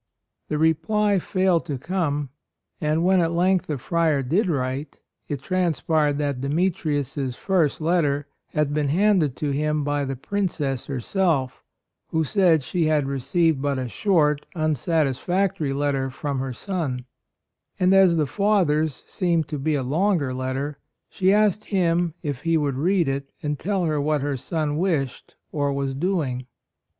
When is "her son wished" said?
24.21-25.35